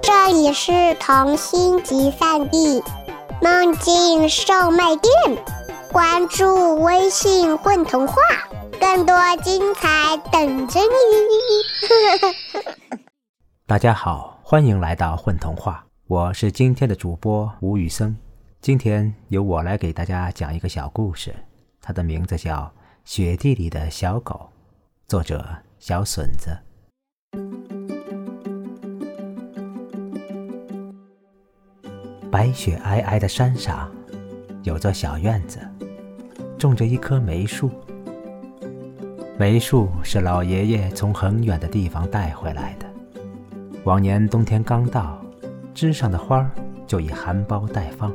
[0.00, 2.82] 这里是童心集散地，
[3.42, 5.12] 梦境售卖店。
[5.92, 8.14] 关注微信“混童话”，
[8.80, 10.86] 更多精彩等着你。
[13.66, 18.16] 大家好，欢迎来到混童话，我是今天的主播吴宇森。
[18.62, 21.34] 今天由我来给大家讲一个小故事，
[21.82, 22.56] 它的名字叫
[23.04, 24.48] 《雪地里的小狗》，
[25.10, 25.44] 作者
[25.78, 26.58] 小笋子。
[32.34, 33.88] 白雪皑皑的山上，
[34.64, 35.60] 有座小院子，
[36.58, 37.70] 种着一棵梅树。
[39.38, 42.86] 梅树是老爷爷从很远的地方带回来的。
[43.84, 45.24] 往年冬天刚到，
[45.72, 46.50] 枝上的花儿
[46.88, 48.12] 就已含苞待放。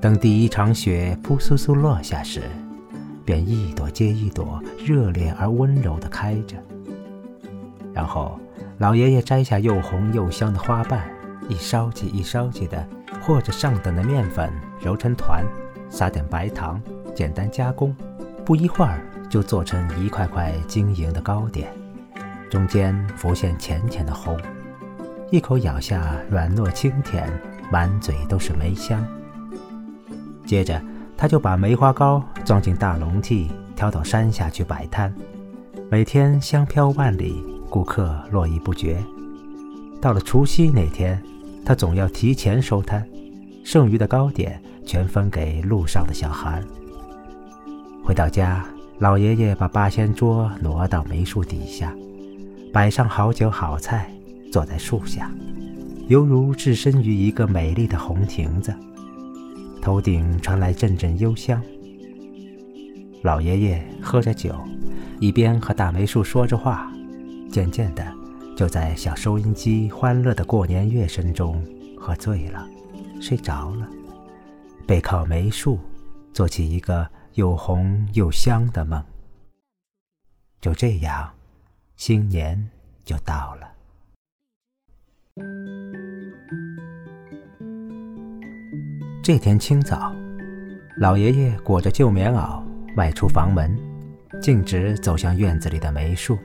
[0.00, 2.40] 等第一场雪扑簌簌落下时，
[3.22, 6.56] 便一朵接一朵热烈而温柔地开着。
[7.92, 8.40] 然后，
[8.78, 11.06] 老爷爷摘下又红又香的花瓣。
[11.48, 12.86] 一烧起一烧起的，
[13.20, 15.44] 和着上等的面粉，揉成团，
[15.90, 16.80] 撒点白糖，
[17.14, 17.94] 简单加工，
[18.44, 21.70] 不一会儿就做成一块块晶莹的糕点，
[22.50, 24.38] 中间浮现浅浅的红，
[25.30, 27.30] 一口咬下软糯清甜，
[27.70, 29.06] 满嘴都是梅香。
[30.46, 30.80] 接着，
[31.16, 35.14] 他就把梅花糕装进大笼屉，挑到山下去摆摊，
[35.90, 38.96] 每天香飘万里，顾客络绎不绝。
[40.00, 41.22] 到了除夕那天。
[41.64, 43.06] 他总要提前收摊，
[43.64, 46.62] 剩余的糕点全分给路上的小孩。
[48.04, 48.64] 回到家，
[48.98, 51.94] 老爷爷把八仙桌挪到梅树底下，
[52.72, 54.12] 摆上好酒好菜，
[54.52, 55.32] 坐在树下，
[56.08, 58.74] 犹如置身于一个美丽的红亭子。
[59.80, 61.60] 头顶传来阵阵幽香。
[63.22, 64.54] 老爷爷喝着酒，
[65.18, 66.92] 一边和大梅树说着话，
[67.50, 68.04] 渐渐的。
[68.56, 71.60] 就在小收音机欢乐的过年乐声中，
[71.98, 72.64] 喝醉了，
[73.20, 73.88] 睡着了，
[74.86, 75.80] 背靠梅树，
[76.32, 79.02] 做起一个又红又香的梦。
[80.60, 81.28] 就这样，
[81.96, 82.70] 新年
[83.04, 83.68] 就到了。
[89.20, 90.14] 这天清早，
[90.98, 92.62] 老爷爷裹着旧棉袄
[92.94, 93.76] 迈出房门，
[94.40, 96.38] 径直走向院子里的梅树。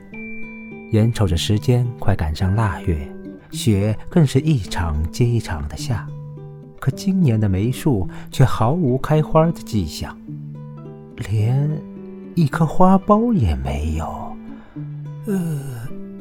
[0.90, 3.08] 眼瞅着时间快赶上腊月，
[3.52, 6.06] 雪更是一场接一场的下，
[6.80, 10.18] 可今年的梅树却毫无开花的迹象，
[11.30, 11.70] 连
[12.34, 14.36] 一颗花苞也没有。
[15.26, 15.60] 呃，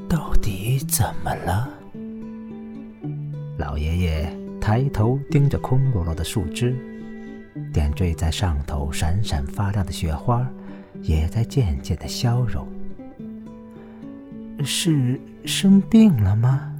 [0.07, 1.67] 到底怎么了？
[3.57, 6.75] 老爷爷抬头盯着空落落的树枝，
[7.73, 10.47] 点缀在上头闪闪发亮的雪花，
[11.01, 12.67] 也在渐渐的消融。
[14.63, 16.71] 是生病了吗？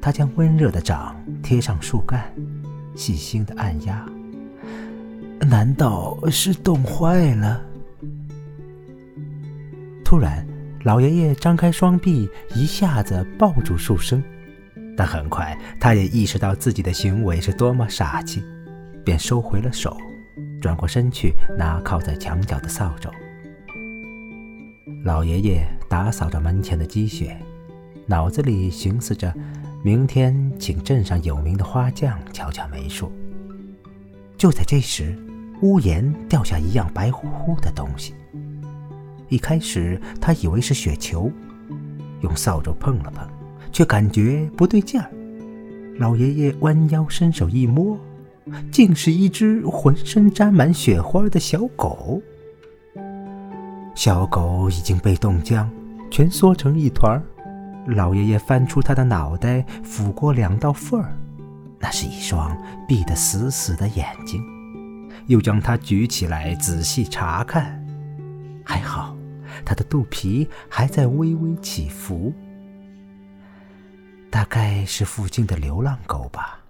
[0.00, 2.32] 他将温热的掌贴上树干，
[2.94, 4.06] 细心的按压。
[5.40, 7.62] 难道是冻坏了？
[10.04, 10.46] 突然，
[10.84, 14.22] 老爷爷张开双臂，一下子抱住树身。
[14.96, 18.42] 但很快，他也意识到自己的行为是多么傻气，
[19.04, 19.96] 便收回了手，
[20.60, 23.10] 转过身去拿靠在墙角的扫帚。
[25.02, 27.38] 老爷爷打扫着门前的积雪，
[28.04, 29.32] 脑子里寻思着，
[29.84, 33.12] 明天请镇上有名的花匠瞧瞧梅树。
[34.36, 35.16] 就在这时，
[35.62, 38.12] 屋檐掉下一样白乎乎的东西。
[39.28, 41.30] 一开始他以为是雪球，
[42.22, 43.24] 用扫帚碰了碰，
[43.70, 45.08] 却感觉不对劲儿。
[46.00, 47.96] 老爷爷弯腰伸手一摸，
[48.72, 52.20] 竟是一只浑身沾满雪花的小狗。
[53.94, 55.70] 小狗已经被冻僵，
[56.14, 57.20] 蜷缩成一团儿。
[57.88, 61.12] 老爷爷翻出他的脑袋，抚过两道缝儿，
[61.80, 64.40] 那是一双闭得死死的眼睛。
[65.26, 67.84] 又将它举起来仔细查看，
[68.64, 69.16] 还好，
[69.64, 72.32] 它的肚皮还在微微起伏。
[74.30, 76.60] 大概是附近的流浪狗吧，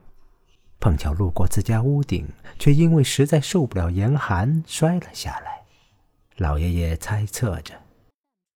[0.80, 2.26] 碰巧路过自家屋顶，
[2.58, 5.60] 却因为实在受不了严寒摔了下来。
[6.38, 7.74] 老爷爷猜测着，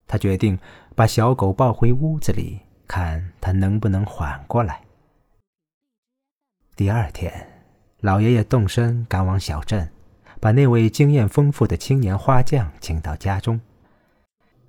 [0.07, 0.57] 他决定
[0.99, 4.81] 把小狗抱回屋子里，看它能不能缓过来。
[6.75, 7.63] 第二天，
[8.01, 9.89] 老爷爷动身赶往小镇，
[10.41, 13.61] 把那位经验丰富的青年花匠请到家中。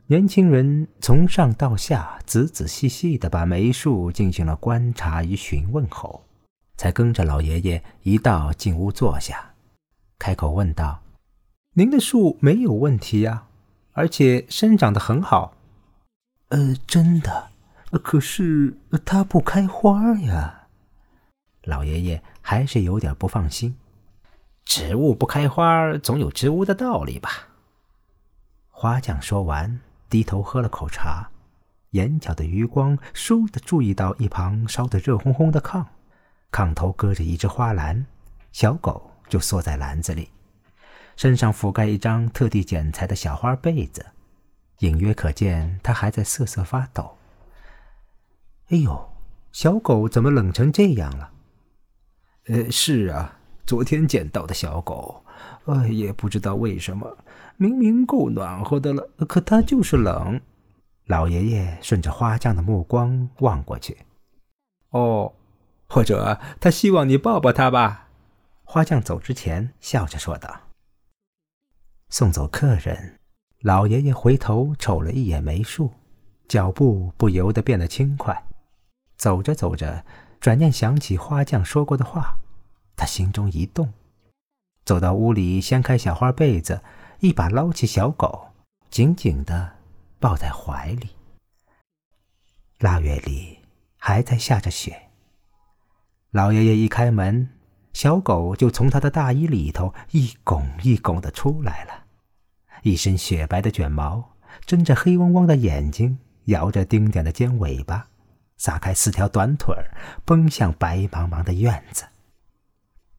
[0.07, 6.25] 年轻人从上到下仔仔细细地把梅树进行了观察与询问后，
[6.77, 9.55] 才跟着老爷爷一道进屋坐下，
[10.17, 11.03] 开口问道。
[11.75, 13.49] 您的树没有问题呀，
[13.95, 15.57] 而且生长得很好。
[16.51, 17.51] 呃，真的，
[18.03, 20.67] 可是它不开花呀。
[21.63, 23.77] 老爷爷还是有点不放心。
[24.65, 27.31] 植物不开花，总有植物的道理吧？
[28.69, 31.31] 花匠说完，低头喝了口茶，
[31.91, 35.85] 眼角的余光倏地注意到一旁烧得热烘烘的炕，
[36.51, 38.05] 炕头搁着一只花篮，
[38.51, 40.31] 小狗就缩在篮子里，
[41.17, 44.05] 身上覆盖一张特地剪裁的小花被子，
[44.81, 47.17] 隐约可见它还在瑟瑟发抖。
[48.69, 49.11] 哎呦，
[49.53, 51.31] 小狗怎么冷成这样了？
[52.49, 53.39] 呃，是啊。
[53.67, 55.25] 昨天捡到的小狗，
[55.67, 57.17] 呃，也不知道为什么，
[57.57, 60.41] 明明够暖和的了，可它就是冷。
[61.05, 63.99] 老爷爷顺着花匠的目光望过去，
[64.91, 65.33] 哦，
[65.89, 68.09] 或者他希望你抱抱他吧。
[68.65, 70.63] 花匠走之前笑着说道。
[72.09, 73.20] 送走客人，
[73.63, 75.93] 老爷爷回头瞅了一眼梅树，
[76.49, 78.43] 脚步不由得变得轻快。
[79.19, 80.03] 走着走着，
[80.41, 82.39] 转念想起花匠说过的话。
[82.97, 83.93] 他心中一动，
[84.87, 86.83] 走到屋里，掀开小花被子，
[87.19, 88.49] 一把捞起小狗，
[88.89, 89.77] 紧紧的
[90.19, 91.11] 抱在怀里。
[92.79, 93.59] 腊月里
[93.99, 95.11] 还在下着雪。
[96.31, 97.51] 老爷爷一开门，
[97.93, 102.00] 小狗就从他的大衣里头一拱一拱的出来了，
[102.83, 104.37] 一身雪白的卷毛，
[104.67, 108.09] 睁着黑汪汪的眼睛，摇着丁点的尖尾巴，
[108.57, 109.95] 撒开四条短腿儿，
[110.25, 112.05] 奔向白茫茫的院子。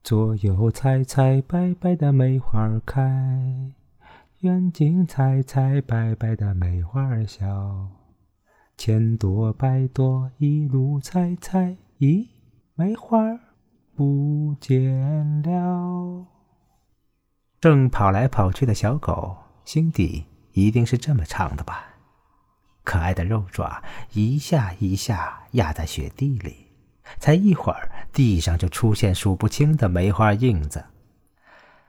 [0.04, 3.72] 左右采采白白的梅花开，
[4.40, 7.88] 远近采采白白的梅花笑。
[8.78, 12.28] 千朵百朵一路采采，咦，
[12.74, 13.20] 梅花
[13.96, 16.26] 不见了。
[17.60, 21.86] 正跑来跑去的小狗，心底一定是这么唱的吧？
[22.84, 26.68] 可爱的肉爪一下一下压在雪地里。
[27.20, 30.86] 才一会儿，地上就出现数不清的梅花印子。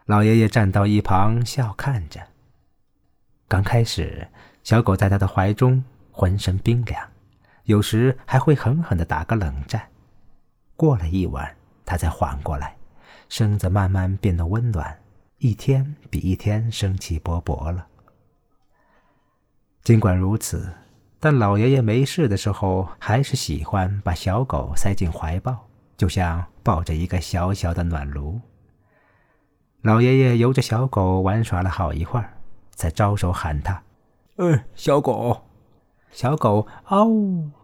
[0.06, 2.20] 老爷爷站到一旁笑看着。
[3.46, 4.26] 刚开始，
[4.64, 7.08] 小狗在他的怀中浑身冰凉，
[7.64, 9.88] 有时还会狠狠地打个冷战。
[10.76, 11.54] 过了一晚，
[11.84, 12.76] 它才缓过来，
[13.28, 14.98] 身子慢慢变得温暖，
[15.44, 17.88] 一天比一天生气勃勃了。
[19.82, 20.72] 尽管如此。
[21.18, 28.40] 但老爷爷没事的时候，还是喜欢把小狗塞进怀抱，就像抱着一个小小的暖炉。
[29.82, 32.34] 老爷爷由着小狗玩耍了好一会儿，
[32.74, 33.82] 才招手喊他
[34.38, 35.42] ：“哎，小狗！”
[36.10, 37.08] 小狗“嗷”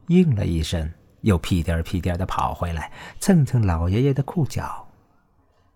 [0.07, 4.89] 应了一声，又屁颠儿屁颠儿的跑回来，蹭蹭老爷爷的裤脚。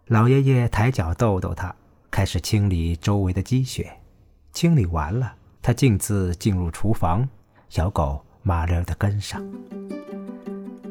[0.06, 1.74] 老爷爷抬脚逗逗它，
[2.12, 3.90] 开始清理周围的积雪。
[4.52, 5.32] 清理完了，
[5.62, 7.26] 他径自进入厨房。
[7.70, 9.42] 小狗麻溜地跟上。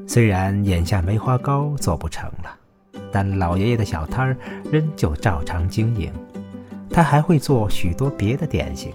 [0.08, 2.58] 虽然眼下梅花糕做不成了，
[3.12, 4.38] 但老爷爷的小摊儿
[4.72, 6.12] 仍旧照常经营。
[6.90, 8.92] 他还会做许多别的点心，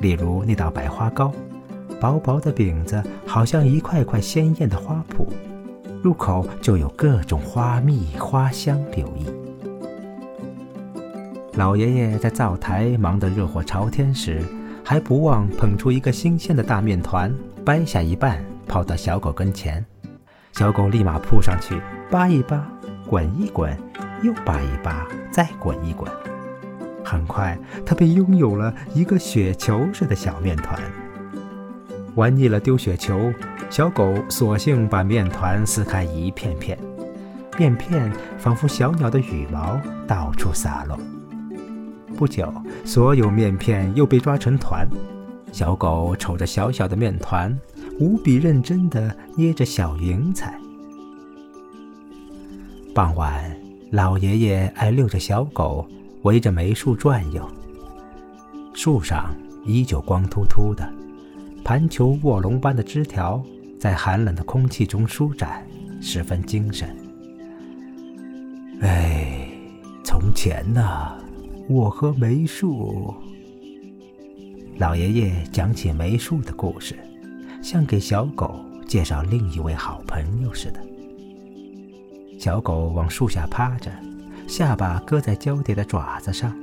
[0.00, 1.30] 例如那道百花糕，
[2.00, 5.26] 薄薄的饼子好像一块块鲜艳的花圃，
[6.02, 9.26] 入口就有各种花蜜花香流溢。
[11.58, 14.40] 老爷爷在灶台忙得热火朝天时。
[14.84, 19.84] 还不忘捧出一个新鲜的大面团，掰下一半抛到小狗跟前，
[20.52, 21.78] 小狗立马扑上去
[22.10, 22.66] 扒一扒，
[23.06, 23.76] 滚一滚，
[24.22, 26.08] 又扒一扒，再滚一滚。
[27.04, 30.80] 很快，它便拥有了一个雪球似的小面团。
[32.14, 33.30] 玩腻了丢雪球，
[33.68, 36.78] 小狗索性把面团撕开一片片，
[37.58, 40.96] 面片仿佛小鸟的羽毛，到处洒落。
[42.18, 42.52] 不久，
[42.84, 44.88] 所有面片又被抓成团。
[45.52, 47.56] 小狗瞅着小小的面团，
[48.00, 50.58] 无比认真地捏着小云彩。
[52.92, 53.56] 傍晚，
[53.92, 55.88] 老爷爷爱遛着小狗
[56.22, 57.48] 围着梅树转悠。
[58.74, 59.32] 树上
[59.64, 60.92] 依旧光秃秃的，
[61.64, 63.40] 盘球卧龙般的枝条
[63.78, 65.64] 在寒冷的空气中舒展，
[66.00, 66.96] 十分精神。
[68.80, 69.48] 哎，
[70.02, 70.82] 从前呢？
[71.70, 73.14] 我和梅树，
[74.78, 76.98] 老爷爷讲起梅树的故事，
[77.62, 80.80] 像给小狗介绍另一位好朋友似的。
[82.40, 83.92] 小狗往树下趴着，
[84.46, 86.56] 下巴搁在交叠的爪子上，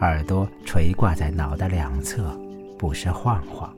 [0.00, 2.34] 耳朵垂挂在脑袋两侧，
[2.78, 3.70] 不时晃晃。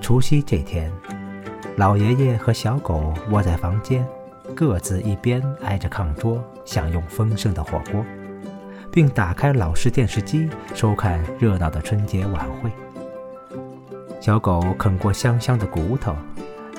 [0.00, 0.90] 除夕这天，
[1.76, 4.02] 老爷爷和小狗窝在房间。
[4.54, 8.04] 各自一边挨着炕桌，享用丰盛的火锅，
[8.90, 12.70] 并打开老式电视机收看热闹的春节晚会。
[14.20, 16.14] 小狗啃过香香的骨头，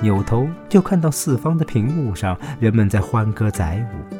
[0.00, 4.14] 扭头就看到四方的屏幕上人们在欢歌载舞，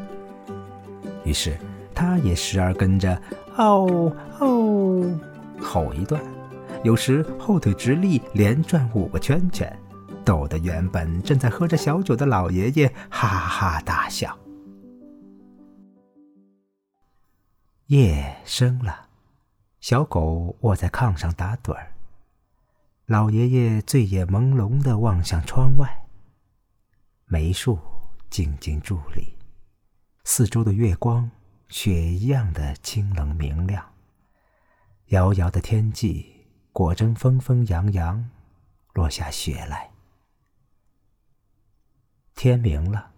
[1.25, 1.56] 于是
[1.94, 3.18] 它也时而跟着
[3.56, 5.04] “嗷嗷”
[5.58, 6.20] 吼一段，
[6.82, 9.75] 有时后腿直立连转五个圈圈，
[10.25, 14.38] 逗得原本正在喝着小酒的老爷爷哈哈大笑。
[17.87, 19.09] 夜深了，
[19.81, 21.93] 小狗卧在炕上打盹儿。
[23.07, 26.07] 老爷爷醉眼朦胧地望向窗外。
[27.26, 27.78] 梅树
[28.31, 29.37] 静静伫立，
[30.25, 31.31] 四周的月光
[31.69, 33.85] 雪一样的清冷明亮。
[35.09, 38.31] 遥遥的天际，果真纷纷扬扬，
[38.95, 39.93] 落下雪来。
[42.34, 43.10] 天明了，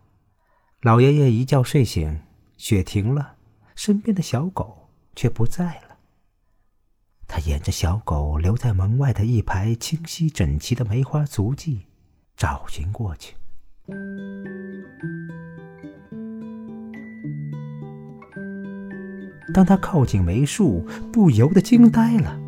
[0.82, 2.20] 老爷爷一觉睡醒，
[2.56, 3.34] 雪停了，
[3.74, 5.96] 身边的小狗却不在了。
[7.26, 11.86] 他沿着小狗留在门外的一排清晰整齐的梅花足迹
[12.36, 13.34] 找寻过去。
[19.52, 22.38] 当他靠近梅树，不由得惊呆了。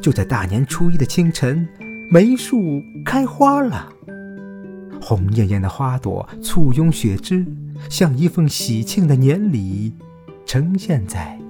[0.00, 1.68] 就在大年初一的清晨，
[2.10, 3.92] 梅树开花了，
[5.08, 7.46] 红艳艳的花朵簇拥雪枝，
[7.88, 9.90] 像一份喜庆的年礼，
[10.44, 11.40] 呈现在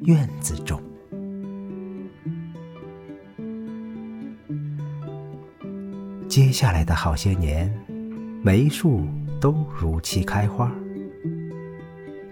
[0.00, 0.82] 院子中。
[6.28, 7.72] 接下来的好些年，
[8.42, 9.02] 梅树
[9.40, 10.68] 都如期开花。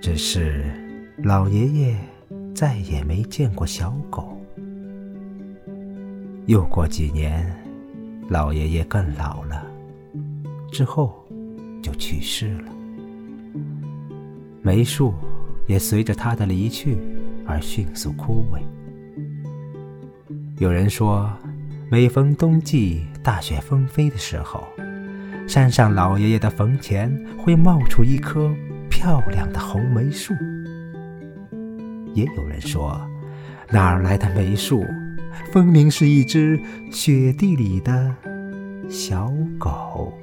[0.01, 0.65] 只是
[1.19, 1.97] 老爷爷
[2.53, 4.37] 再也没见过小狗。
[6.47, 7.49] 又过几年，
[8.29, 9.65] 老爷爷更老了，
[10.73, 11.25] 之后
[11.81, 12.73] 就去世了。
[14.62, 15.14] 梅树
[15.67, 16.99] 也随着他的离去
[17.47, 18.61] 而迅速枯萎。
[20.59, 21.31] 有人说。
[21.91, 24.64] 每逢冬季大雪纷飞的时候，
[25.47, 28.50] 山上老爷爷的坟前会冒出一棵
[28.88, 30.33] 漂亮的红梅树。
[32.14, 32.99] 也有人说，
[33.71, 34.87] 哪儿来的梅树，
[35.52, 36.59] 分明是一只
[36.91, 38.17] 雪地里的
[38.88, 40.19] 小狗。